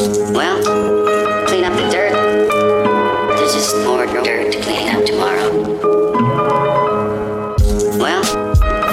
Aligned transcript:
Well, 0.00 0.56
clean 1.46 1.64
up 1.64 1.74
the 1.76 1.90
dirt. 1.92 2.12
There's 3.36 3.52
just 3.52 3.76
more 3.84 4.06
dirt 4.06 4.50
to 4.50 4.60
clean 4.62 4.88
up 4.88 5.04
tomorrow. 5.04 5.52
Well, 7.98 8.24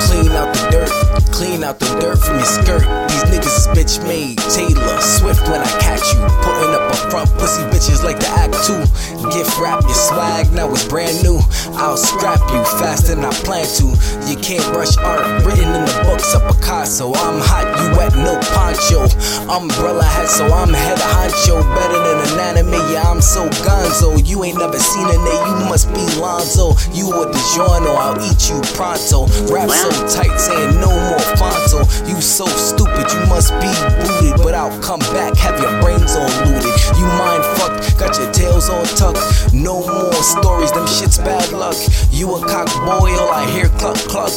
clean 0.00 0.32
out 0.32 0.54
the 0.54 0.68
dirt. 0.72 1.30
Clean 1.30 1.62
out 1.62 1.78
the 1.78 1.92
dirt 2.00 2.16
from 2.16 2.36
your 2.36 2.46
skirt. 2.46 2.88
These 3.10 3.24
niggas 3.24 3.52
is 3.52 3.66
bitch 3.76 4.08
made. 4.08 4.38
Taylor 4.48 5.00
Swift 5.02 5.42
when 5.42 5.60
I 5.60 5.68
catch 5.78 6.00
you. 6.14 6.24
Putting 6.40 6.72
up 6.72 6.90
a 6.90 6.96
front 7.10 7.28
pussy 7.36 7.62
bitches 7.64 8.02
like 8.02 8.18
the 8.18 8.28
act 8.40 8.56
two. 8.64 8.80
Gift 9.28 9.58
wrap 9.60 9.82
your 9.82 9.92
swag, 9.92 10.50
now 10.52 10.70
it's 10.70 10.88
brand 10.88 11.22
new. 11.22 11.38
I'll 11.76 11.98
scrap 11.98 12.40
you 12.50 12.64
faster 12.80 13.14
than 13.14 13.26
I 13.26 13.32
plan 13.44 13.66
to. 13.76 13.92
You 14.30 14.36
can't 14.36 14.64
brush 14.72 14.96
art 14.96 15.44
written 15.44 15.68
in 15.68 15.84
the 15.84 16.00
books 16.04 16.34
of 16.34 16.42
Picasso. 16.48 17.12
I'm 17.12 17.40
hot, 17.44 17.68
you 17.76 17.93
no 18.24 18.40
poncho. 18.56 19.04
Umbrella 19.52 20.02
hat, 20.02 20.28
so 20.28 20.46
I'm 20.48 20.72
head 20.72 20.98
of 20.98 21.10
honcho. 21.14 21.60
Better 21.76 22.00
than 22.00 22.18
anatomy, 22.32 22.80
yeah, 22.92 23.04
I'm 23.04 23.20
so 23.20 23.48
gonzo. 23.62 24.16
You 24.26 24.42
ain't 24.44 24.58
never 24.58 24.78
seen 24.78 25.04
a 25.04 25.18
nigga, 25.20 25.60
you 25.60 25.66
must 25.68 25.88
be 25.92 26.02
Lonzo. 26.18 26.72
You 26.92 27.12
a 27.12 27.28
DiGiorno, 27.30 27.94
I'll 27.94 28.18
eat 28.24 28.48
you 28.48 28.58
pronto. 28.74 29.28
Rap 29.52 29.70
so 29.70 29.90
tight, 30.08 30.36
saying 30.40 30.80
no 30.80 30.88
more 30.88 31.24
Fonto. 31.36 31.84
You 32.08 32.20
so 32.20 32.46
stupid, 32.46 33.06
you 33.12 33.20
must 33.28 33.52
be 33.60 33.70
booted. 34.00 34.42
But 34.42 34.54
I'll 34.54 34.74
come 34.80 35.00
back, 35.12 35.36
have 35.36 35.60
your 35.60 35.74
brains 35.82 36.16
all 36.16 36.32
looted. 36.48 36.74
You 36.96 37.06
mind 37.20 37.44
fucked, 37.56 37.98
got 37.98 38.16
your 38.18 38.32
tails 38.32 38.68
all 38.68 38.84
tucked. 38.96 39.52
No 39.52 39.86
more 39.86 40.22
stories, 40.22 40.72
them 40.72 40.86
shit's 40.86 41.18
bad 41.18 41.52
luck. 41.52 41.76
You 42.10 42.34
a 42.34 42.40
cock 42.40 42.68
boy, 42.88 43.12
all 43.20 43.30
I 43.30 43.44
hear 43.50 43.68
cluck 43.80 43.96
cluck. 44.08 44.32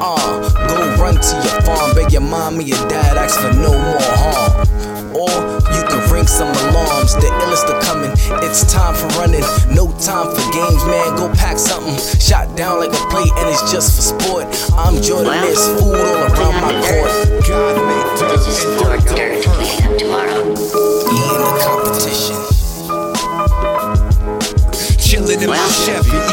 Uh, 0.00 0.40
go 0.68 1.02
run 1.02 1.14
to 1.14 1.34
your 1.42 1.62
farm, 1.62 1.94
beg 1.94 2.12
your 2.12 2.22
mom 2.22 2.58
or 2.58 2.62
your 2.62 2.78
dad, 2.88 3.16
ask 3.16 3.40
for 3.40 3.52
no 3.52 3.72
more 3.72 3.98
harm. 3.98 4.66
Or 5.10 5.30
you 5.74 5.82
can 5.90 6.12
ring 6.12 6.26
some 6.26 6.48
alarms, 6.48 7.14
the 7.14 7.26
illest 7.42 7.66
are 7.66 7.82
coming. 7.82 8.12
It's 8.46 8.62
time 8.72 8.94
for 8.94 9.08
running, 9.18 9.42
no 9.74 9.90
time 9.98 10.30
for 10.30 10.44
games, 10.52 10.84
man. 10.86 11.16
Go 11.16 11.28
pack 11.34 11.58
something, 11.58 11.98
shot 12.20 12.56
down 12.56 12.78
like 12.78 12.90
a 12.94 13.02
plate, 13.10 13.32
and 13.38 13.48
it's 13.50 13.72
just 13.72 13.96
for 13.96 14.02
sport. 14.02 14.46
I'm 14.78 15.02
Jordan, 15.02 15.32
there's 15.42 15.66
food 15.66 15.98
all 15.98 16.30
around 16.30 16.60
my 16.62 16.72
court. 16.78 17.10
God 17.48 17.74
made 17.82 18.08
dirt 18.20 18.38
this 18.38 18.62
is 18.62 18.80
dirt 18.80 19.02
dirt 19.02 19.42
to 19.42 19.48
hurt. 19.50 19.58
clean 19.58 19.82
up 19.82 19.98
tomorrow. 19.98 20.42
Eating 21.10 21.42
the 21.42 21.52
competition. 21.66 22.38
Chillin' 25.02 25.42
in 25.42 25.48
my 25.48 25.56
Well. 25.56 25.70
Chevy, 25.70 26.27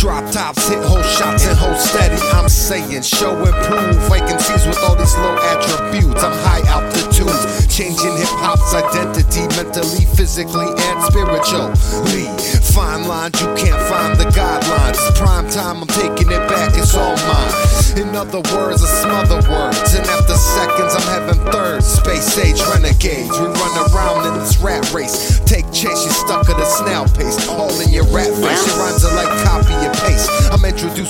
Drop 0.00 0.24
tops, 0.32 0.66
hit 0.66 0.82
whole 0.82 1.02
shots 1.02 1.46
and 1.46 1.58
hold 1.58 1.76
steady. 1.76 2.16
I'm 2.32 2.48
saying, 2.48 3.02
show 3.02 3.36
and 3.36 3.52
prove. 3.68 3.96
Vacancies 4.08 4.66
with 4.66 4.82
all 4.82 4.96
these 4.96 5.14
low 5.18 5.36
attributes. 5.52 6.24
I'm 6.24 6.32
high 6.40 6.64
altitude, 6.72 7.28
changing 7.68 8.16
hip 8.16 8.32
hop's 8.40 8.72
identity 8.72 9.44
mentally, 9.60 10.06
physically, 10.16 10.72
and 10.88 11.04
spiritually. 11.04 12.24
Fine 12.72 13.08
lines, 13.08 13.36
you 13.42 13.48
can't 13.60 13.76
find 13.92 14.16
the 14.16 14.24
guidelines. 14.32 14.96
Prime 15.20 15.50
time, 15.50 15.82
I'm 15.82 15.88
taking 15.88 16.32
it 16.32 16.48
back, 16.48 16.72
it's 16.78 16.96
all 16.96 17.16
mine. 17.28 17.52
In 18.00 18.16
other 18.16 18.40
words, 18.56 18.80
I 18.80 18.88
smother 19.04 19.44
words. 19.52 19.92
And 19.92 20.06
after 20.08 20.32
seconds, 20.32 20.96
I'm 20.96 21.08
having 21.12 21.44
third. 21.52 21.82
Space 21.82 22.38
age 22.38 22.62
renegades. 22.72 23.36
We 23.36 23.52
run 23.52 23.74
around 23.92 24.32
in 24.32 24.40
this 24.40 24.56
rat 24.58 24.94
race. 24.94 25.40
Take 25.44 25.66
chase, 25.72 26.04
you 26.06 26.10
stuck 26.10 26.48
at 26.48 26.56
a 26.56 26.64
snail 26.64 27.04
pace. 27.18 27.36
All 27.48 27.74
in 27.80 27.90
your 27.90 28.04
rat 28.08 28.32
face. 28.40 28.69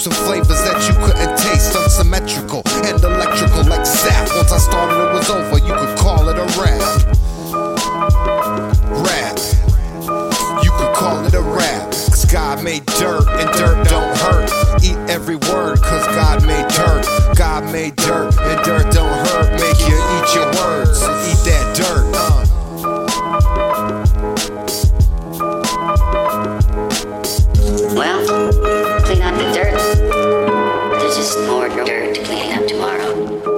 I'm 0.06 0.12
flavors 0.12 0.62
that 0.64 0.80
you 0.88 0.94
couldn't 1.04 1.36
taste. 1.36 1.76
Unsymmetrical 1.76 2.62
and 2.88 2.96
electrical 3.04 3.64
like 3.68 3.84
zap. 3.84 4.28
Once 4.34 4.50
I 4.50 4.56
started, 4.56 4.96
it 4.96 5.12
was 5.12 5.28
over. 5.28 5.58
You 5.58 5.74
could 5.74 5.98
call 5.98 6.26
it 6.30 6.38
a 6.38 6.46
rap. 6.56 6.80
Rap. 9.04 9.36
You 10.64 10.70
could 10.72 10.94
call 10.94 11.26
it 11.26 11.34
a 11.34 11.42
rap. 11.42 11.90
Cause 11.90 12.24
God 12.24 12.64
made 12.64 12.86
dirt 12.86 13.28
and 13.28 13.50
dirt 13.52 13.88
don't 13.88 14.16
hurt. 14.16 14.48
Eat 14.82 14.96
every 15.10 15.36
word 15.36 15.82
cause 15.82 16.06
God 16.16 16.46
made 16.46 16.68
dirt. 16.68 17.04
God 17.36 17.70
made 17.70 17.96
dirt 17.96 18.32
and 18.40 18.64
dirt 18.64 18.90
don't 18.94 19.10
more 31.46 31.68
dirt 31.68 32.14
to 32.14 32.24
clean 32.24 32.52
up 32.52 32.66
tomorrow. 32.66 33.49